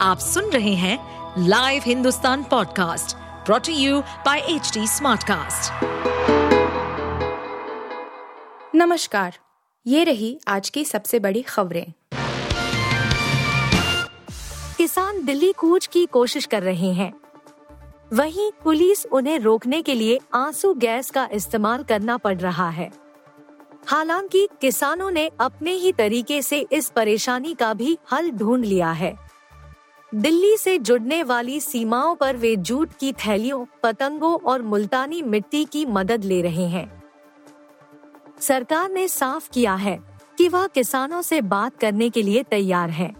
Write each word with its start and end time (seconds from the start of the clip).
आप 0.00 0.18
सुन 0.18 0.44
रहे 0.44 0.74
हैं 0.74 0.98
live 1.38 1.82
Hindustan 1.86 2.44
podcast 2.44 3.16
brought to 3.46 3.72
you 3.72 4.00
by 4.00 4.38
H 4.38 4.78
Smartcast. 4.78 5.72
नमस्कार, 8.74 9.38
ये 9.86 10.04
रही 10.04 10.40
आज 10.48 10.70
की 10.70 10.84
सबसे 10.84 11.18
बड़ी 11.18 11.42
खबरें। 11.42 11.92
किसान 14.78 15.24
दिल्ली 15.24 15.52
कूच 15.52 15.86
की 15.86 16.06
कोशिश 16.06 16.46
कर 16.46 16.62
रहे 16.62 16.92
हैं। 16.92 17.12
वहीं 18.12 18.52
पुलिस 18.64 19.06
उन्हें 19.06 19.38
रोकने 19.38 19.82
के 19.82 19.94
लिए 19.94 20.20
आँसू 20.34 20.74
गैस 20.74 21.10
का 21.10 21.28
इस्तेमाल 21.32 21.82
करना 21.82 22.16
पड़ 22.16 22.38
रहा 22.38 22.70
है। 22.70 22.90
हालाँकि 23.86 24.48
किसानों 24.60 25.10
ने 25.10 25.30
अपने 25.40 25.72
ही 25.72 25.92
तरीके 25.92 26.42
से 26.42 26.66
इस 26.72 26.90
परेशानी 26.90 27.54
का 27.54 27.74
भी 27.74 27.98
हल 28.12 28.30
ढूंढ 28.30 28.64
लिया 28.64 28.90
है। 28.90 29.25
दिल्ली 30.16 30.56
से 30.56 30.78
जुड़ने 30.78 31.22
वाली 31.22 31.60
सीमाओं 31.60 32.14
पर 32.14 32.36
वे 32.36 32.56
जूट 32.56 32.90
की 33.00 33.12
थैलियों, 33.12 33.66
पतंगों 33.82 34.34
और 34.34 34.62
मुल्तानी 34.62 35.22
मिट्टी 35.22 35.64
की 35.64 35.86
मदद 35.86 36.24
ले 36.24 36.42
रहे 36.42 36.64
हैं। 36.64 37.02
सरकार 38.40 38.90
ने 38.90 39.08
साफ़ 39.08 39.50
किया 39.50 39.74
है 39.74 39.98
कि 40.38 40.48
वह 40.48 40.66
किसानों 40.66 41.22
से 41.22 41.40
बात 41.40 41.76
करने 41.76 42.10
के 42.10 42.22
लिए 42.22 42.42
तैयार 42.42 42.90
है। 42.90 43.14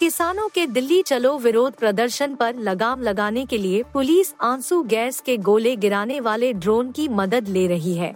किसानों 0.00 0.48
के 0.48 0.66
दिल्ली 0.66 1.02
चलो 1.02 1.38
विरोध 1.38 1.72
प्रदर्शन 1.72 2.34
पर 2.34 2.56
लगाम 2.56 3.02
लगाने 3.02 3.46
के 3.46 3.58
लिए 3.58 3.82
पुलिस 3.82 4.34
आँसू 4.40 4.82
गैस 4.82 5.20
के 5.20 5.36
गोले 5.36 5.76
गिराने 5.76 6.20
वाले 6.20 6.52
ड्रोन 6.52 6.92
की 6.92 7.08
मदद 7.08 7.48
ले 7.48 7.66
रही 7.66 7.94
है। 7.94 8.14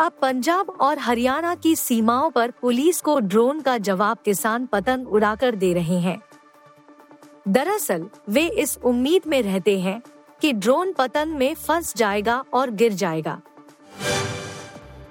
अब 0.00 0.12
पंजाब 0.22 0.70
और 0.70 0.98
हरियाणा 0.98 1.54
की 1.54 1.76
सीमाओं 1.76 2.30
पर 2.30 2.50
पुलिस 2.50 3.00
को 3.00 3.20
ड्रोन 3.20 3.60
का 3.60 3.78
जवाब 3.78 4.18
किसान 4.24 4.66
पतंग 4.66 5.08
उड़ाकर 5.08 5.54
दे 5.54 5.72
रहे 5.72 5.98
हैं। 5.98 6.20
दरअसल, 7.48 8.06
वे 8.28 8.46
इस 8.46 8.78
उम्मीद 8.84 9.22
में 9.26 9.42
रहते 9.42 9.80
हैं 9.80 10.02
कि 10.40 10.52
ड्रोन 10.52 10.92
पतंग 10.92 11.36
में 11.36 11.54
फंस 11.54 11.96
जाएगा 11.96 12.44
और 12.54 12.70
गिर 12.70 12.92
जाएगा। 12.92 13.40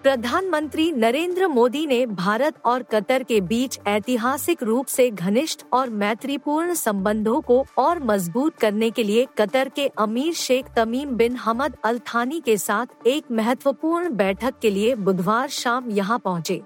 प्रधानमंत्री 0.04 0.92
नरेंद्र 0.92 1.48
मोदी 1.48 1.88
ने 1.88 2.06
भारत 2.06 2.56
और 2.66 2.84
कतर 2.84 3.24
के 3.24 3.42
बीच 3.42 3.80
ऐतिहासिक 3.88 4.64
रूप 4.64 4.86
से 4.86 5.12
घनिष्ठ 5.12 5.62
और 5.74 5.90
मैत्रीपूर्ण 5.90 6.74
संबंधों 6.74 7.42
को 7.42 7.66
और 7.78 8.04
मज़बूत 8.04 8.56
करने 8.56 8.92
के 8.92 9.04
लिए 9.04 9.28
कतर 9.38 9.70
के 9.70 9.88
अमीर 9.88 10.34
शेख 10.34 10.66
तमीम 10.76 11.10
बिन 11.10 11.36
हमद 11.36 11.78
अल 11.84 12.00
थानी 12.00 12.40
के 12.40 12.58
साथ 12.58 13.08
एक 13.08 13.24
महत्वपूर्ण 13.32 14.10
बैठक 14.10 14.54
के 14.62 14.70
लिए 14.70 14.96
बुधवार 14.96 15.50
शाम 15.50 15.90
यहाँ 15.90 16.20
पहुँचे। 16.20 16.62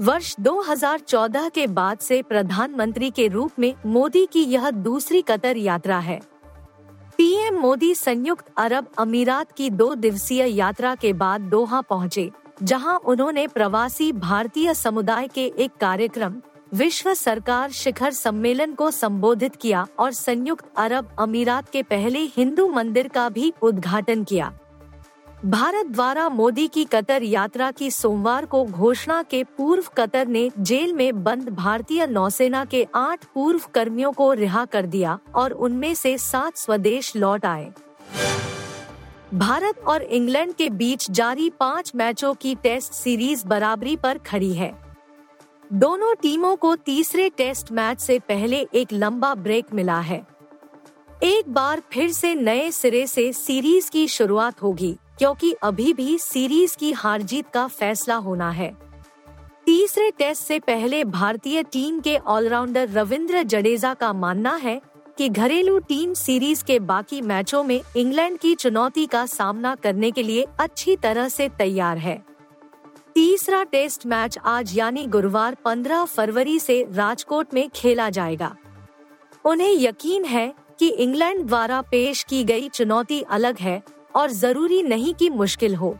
वर्ष 0.00 0.34
2014 0.40 1.48
के 1.50 1.66
बाद 1.66 1.98
से 1.98 2.20
प्रधानमंत्री 2.22 3.10
के 3.10 3.26
रूप 3.28 3.58
में 3.58 3.74
मोदी 3.86 4.24
की 4.26 4.42
यह 4.42 4.70
दूसरी 4.70 5.20
कतर 5.22 5.56
यात्रा 5.56 5.98
है। 5.98 6.18
पीएम 7.18 7.58
मोदी 7.58 7.94
संयुक्त 7.94 8.46
अरब 8.56 8.86
अमीरात 8.98 9.52
की 9.52 9.68
दो 9.70 9.94
दिवसीय 9.94 10.46
यात्रा 10.48 10.94
के 10.94 11.12
बाद 11.12 11.40
दोहा 11.40 11.80
पहुँचे, 11.80 12.30
जहाँ 12.62 12.96
उन्होंने 12.98 13.46
प्रवासी 13.46 14.10
भारतीय 14.12 14.74
समुदाय 14.74 15.28
के 15.28 15.44
एक 15.58 15.76
कार्यक्रम, 15.80 16.40
विश्व 16.74 17.12
सरकार 17.14 17.70
शिखर 17.70 18.12
सम्मेलन 18.12 18.74
को 18.74 18.90
संबोधित 18.90 19.56
किया 19.56 19.86
और 19.98 20.12
संयुक्त 20.12 20.64
अरब 20.76 21.14
अमीरात 21.18 21.68
के 21.68 21.82
पहले 21.82 22.24
हिंदू 22.36 22.68
मंदिर 22.68 23.08
का 23.08 23.28
भी 23.28 23.52
उद्घाटन 23.62 24.24
किया। 24.24 24.52
भारत 25.44 25.86
द्वारा 25.86 26.28
मोदी 26.28 26.66
की 26.66 26.84
कतर 26.84 27.22
यात्रा 27.22 27.70
की 27.70 27.90
सोमवार 27.90 28.46
को 28.46 28.64
घोषणा 28.64 29.22
के 29.22 29.44
पूर्व 29.44 29.84
कतर 29.96 30.26
ने 30.26 30.50
जेल 30.58 30.92
में 30.92 31.22
बंद 31.24 31.48
भारतीय 31.48 32.06
नौसेना 32.06 32.64
के 32.64 32.86
आठ 32.94 33.24
पूर्व 33.24 33.60
कर्मियों 33.74 34.12
को 34.12 34.32
रिहा 34.32 34.64
कर 34.64 34.86
दिया 34.86 35.18
और 35.34 35.52
उनमें 35.52 35.94
से 35.94 36.18
सात 36.18 36.56
स्वदेश 36.56 37.16
लौट 37.16 37.46
आए। 37.46 37.72
भारत 39.34 39.78
और 39.78 40.02
इंग्लैंड 40.02 40.54
के 40.54 40.70
बीच 40.70 41.10
जारी 41.10 41.50
पाँच 41.50 41.92
मैचों 41.94 42.34
की 42.34 42.54
टेस्ट 42.54 42.92
सीरीज़ 42.92 43.46
बराबरी 43.46 43.96
पर 43.96 44.18
खड़ी 44.18 44.54
है। 44.54 44.72
दोनों 45.72 46.14
टीमों 46.14 46.56
को 46.56 46.76
तीसरे 46.76 47.28
टेस्ट 47.28 47.72
मैच 47.72 48.00
से 48.00 48.18
पहले 48.18 48.66
एक 48.74 48.92
लंबा 48.92 49.34
ब्रेक 49.34 49.74
मिला 49.74 50.00
है। 50.00 50.26
एक 51.22 51.48
बार 51.48 51.82
फिर 51.92 52.12
से 52.12 52.34
नए 52.34 52.70
सिरे 52.70 53.06
से 53.06 53.32
सीरीज़ 53.32 53.90
की 53.90 54.08
शुरुआत 54.08 54.62
होगी। 54.62 54.96
क्योंकि 55.20 55.52
अभी 55.52 55.92
भी 55.92 56.18
सीरीज़ 56.18 56.76
की 56.76 56.92
हार 56.92 57.22
जीत 57.22 57.48
का 57.48 57.66
फैसला 57.66 58.14
होना 58.14 58.50
है। 58.50 58.76
तीसरे 59.66 60.10
टेस्ट 60.10 60.42
से 60.42 60.58
पहले 60.58 61.04
भारतीय 61.04 61.62
टीम 61.62 62.00
के 62.00 62.16
ऑलराउंडर 62.16 62.88
रविंद्र 62.88 63.42
जडेजा 63.42 63.94
का 63.94 64.12
मानना 64.12 64.54
है 64.56 64.80
कि 65.18 65.28
घरेलू 65.28 65.78
टीम 65.78 66.14
सीरीज़ 66.14 66.64
के 66.64 66.78
बाकी 66.78 67.20
मैचों 67.22 67.62
में 67.64 67.80
इंग्लैंड 67.96 68.38
की 68.38 68.54
चुनौती 68.54 69.06
का 69.06 69.26
सामना 69.26 69.74
करने 69.74 70.10
के 70.10 70.22
लिए 70.22 70.46
अच्छी 70.60 70.96
तरह 70.96 71.28
से 71.28 71.48
तैयार 71.48 71.98
है। 71.98 72.24
तीसरा 73.14 73.62
टेस्ट 73.62 74.06
मैच 74.06 74.38
आज 74.38 74.78
यानी 74.78 75.06
गुरुवार 75.06 75.56
15 75.64 76.04
फरवरी 76.04 76.58
से 76.58 76.86
राजकोट 76.92 77.54
में 77.54 77.68
खेला 77.70 78.10
जाएगा। 78.10 78.56
उन्हें 79.44 79.72
यकीन 79.72 80.24
है 80.24 80.54
कि 80.78 80.88
इंग्लैंड 80.88 81.46
द्वारा 81.46 81.80
पेश 81.80 82.22
की 82.22 82.44
गई 82.44 82.68
चुनौती 82.68 83.22
अलग 83.22 83.58
है 83.58 83.82
और 84.14 84.30
ज़रूरी 84.30 84.82
नहीं 84.82 85.14
कि 85.14 85.30
मुश्किल 85.30 85.74
हो। 85.74 85.96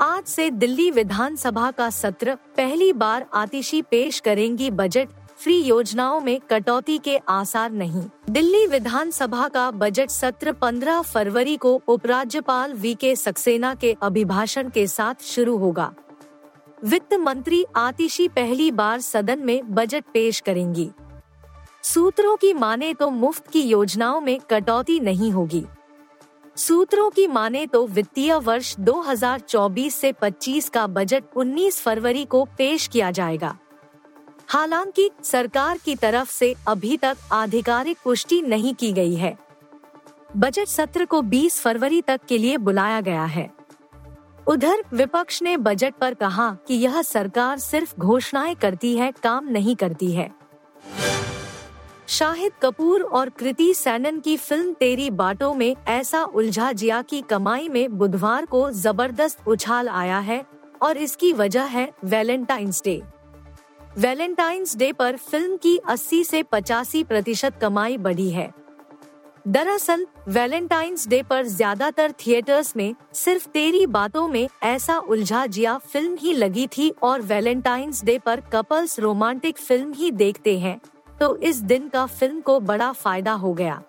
आज 0.00 0.24
से 0.24 0.50
दिल्ली 0.50 0.90
विधानसभा 0.90 1.70
का 1.70 1.90
सत्र 1.90 2.34
पहली 2.56 2.92
बार 2.92 3.26
आतिशी 3.34 3.82
पेश 3.82 4.20
करेंगी 4.20 4.70
बजट, 4.70 5.08
फ्री 5.36 5.56
योजनाओं 5.62 6.20
में 6.20 6.40
कटौती 6.40 6.98
के 6.98 7.16
आसार 7.28 7.70
नहीं। 7.72 8.04
दिल्ली 8.30 8.66
विधानसभा 8.66 9.48
का 9.48 9.70
बजट 9.70 10.10
सत्र 10.10 10.52
15 10.52 11.02
फरवरी 11.02 11.56
को 11.56 11.82
उपराज्यपाल 11.88 12.72
वी 12.72 12.94
के 12.94 13.16
सक्सेना 13.16 13.74
के 13.74 13.96
अभिभाषण 14.02 14.70
के 14.70 14.86
साथ 14.86 15.22
शुरू 15.22 15.56
होगा। 15.56 15.92
वित्त 16.84 17.14
मंत्री 17.14 17.64
आतिशी 17.76 18.28
पहली 18.28 18.70
बार 18.70 19.00
सदन 19.00 19.38
में 19.38 19.74
बजट 19.74 20.04
पेश 20.14 20.40
करेंगी। 20.40 20.90
सूत्रों 21.82 22.36
की 22.36 22.52
माने 22.54 22.94
तो 22.94 23.10
मुफ़्त 23.10 23.46
की 23.46 23.60
योजनाओं 23.60 24.20
में 24.20 24.40
कटौती 24.50 25.00
नहीं 25.00 25.30
होगी। 25.30 25.64
सूत्रों 26.56 27.10
की 27.10 27.26
माने 27.26 27.66
तो 27.66 27.86
वित्तीय 27.86 28.34
वर्ष 28.34 28.76
2024 28.78 29.94
से 29.94 30.12
25 30.12 30.68
का 30.68 30.86
बजट 30.86 31.24
19 31.36 31.80
फरवरी 31.80 32.24
को 32.24 32.44
पेश 32.44 32.86
किया 32.86 33.10
जाएगा। 33.10 33.58
हालाँकि, 34.48 35.10
सरकार 35.24 35.78
की 35.78 35.96
तरफ़ 35.96 36.32
से 36.32 36.54
अभी 36.68 36.96
तक 36.96 37.16
आधिकारिक 37.32 37.98
पुष्टि 38.04 38.42
नहीं 38.42 38.74
की 38.74 38.92
गई 38.92 39.14
है। 39.14 39.38
बजट 40.36 40.66
सत्र 40.66 41.04
को 41.04 41.22
20 41.22 41.60
फरवरी 41.60 42.02
तक 42.02 42.20
के 42.28 42.38
लिए 42.38 42.56
बुलाया 42.56 43.00
गया 43.00 43.24
है। 43.24 43.50
उधर, 44.46 44.76
विपक्ष 44.94 45.42
ने 45.42 45.56
बजट 45.56 45.94
पर 45.94 46.14
कहा 46.14 46.56
कि 46.68 46.74
यह 46.74 47.02
सरकार 47.02 47.58
सिर्फ़ 47.58 47.94
घोषणाएँ 47.98 48.54
करती 48.54 48.96
है, 48.96 49.12
काम 49.12 49.48
नहीं 49.48 49.76
करती 49.76 50.12
है। 50.12 50.41
शाहिद 52.12 52.52
कपूर 52.62 53.02
और 53.02 53.28
कृति 53.28 53.72
सैनन 53.74 54.18
की 54.20 54.36
फ़िल्म 54.36 54.72
तेरी 54.72 55.10
बाटों 55.10 55.52
में 55.54 55.76
ऐसा 55.88 56.22
उलझा 56.24 56.72
जिया 56.72 57.00
की 57.02 57.20
कमाई 57.22 57.68
में 57.68 57.98
बुधवार 57.98 58.46
को 58.46 58.70
ज़बरदस्त 58.70 59.48
उछाल 59.48 59.88
आया 59.88 60.18
है 60.18 60.44
और 60.82 60.96
इसकी 60.96 61.32
वजह 61.32 61.62
है 61.62 61.88
वैलेंटाइंस 62.04 62.82
डे। 62.84 63.00
वैलेंटाइंस 63.98 64.76
डे 64.76 64.92
पर 64.92 65.16
फ़िल्म 65.16 65.56
की 65.56 65.78
80 65.90 66.22
से 66.24 66.42
पचासी 66.42 67.04
प्रतिशत 67.04 67.58
कमाई 67.60 67.96
बढ़ी 67.98 68.30
है। 68.30 68.50
दरअसल, 69.48 70.06
वैलेंटाइंस 70.28 71.08
डे 71.08 71.22
पर 71.22 71.46
ज़्यादातर 71.46 72.12
थिएटर्स 72.12 72.76
में 72.76 72.94
सिर्फ़ 73.14 73.48
तेरी 73.48 73.86
बातों 73.86 74.28
में 74.28 74.48
ऐसा 74.62 74.98
उलझा 74.98 75.46
जिया 75.46 75.78
फ़िल्म 75.78 76.16
ही 76.20 76.32
लगी 76.32 76.66
थी 76.66 76.92
और 77.02 77.22
वैलेंटाइंस 77.22 78.04
डे 78.04 78.18
पर 78.18 78.40
कपल्स 78.52 78.98
रोमांटिक 79.00 79.58
फ़िल्म 79.58 79.92
ही 79.92 80.10
देखते 80.10 80.58
हैं। 80.58 80.80
तो 81.22 81.36
इस 81.36 81.56
दिन 81.56 81.88
का 81.88 82.04
फ़िल्म 82.06 82.40
को 82.40 82.58
बड़ा 82.60 82.92
फ़ायदा 82.92 83.32
हो 83.32 83.52
गया। 83.54 83.82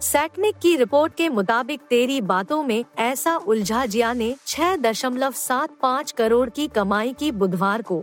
सैटनिक 0.00 0.56
की 0.56 0.76
रिपोर्ट 0.76 1.14
के 1.14 1.28
मुताबिक 1.28 1.80
तेरी 1.80 2.20
बातों 2.20 2.62
में 2.62 2.84
ऐसा 2.98 3.36
उलझा 3.36 3.84
जिया 3.86 4.12
ने 4.12 4.34
छह 4.46 4.74
दशमलव 4.76 5.32
सात 5.32 5.70
पाँच 5.82 6.12
करोड़ 6.12 6.48
की 6.50 6.66
कमाई 6.68 7.12
की 7.12 7.30
बुधवार 7.32 7.82
को। 7.82 8.02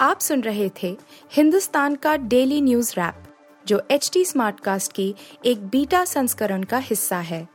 आप 0.00 0.20
सुन 0.20 0.40
रहे 0.40 0.70
थे 0.82 0.96
हिंदुस्तान 1.32 1.94
का 1.94 2.16
डेली 2.16 2.60
न्यूज़ 2.60 2.92
रैप, 2.92 3.22
जो 3.66 3.82
एच 3.90 4.10
टी 4.12 4.24
स्मार्ट 4.24 4.60
कास्ट 4.60 4.92
की 4.92 5.14
एक 5.44 5.66
बीटा 5.66 6.04
संस्करण 6.04 6.62
का 6.62 6.78
हिस्सा 6.78 7.18
है। 7.18 7.48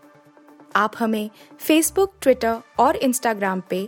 आप 0.76 0.94
हमें 1.00 1.30
फेसबुक 1.60 2.14
ट्विटर 2.22 2.58
और 2.80 2.96
इंस्टाग्राम 2.96 3.62
पे 3.70 3.88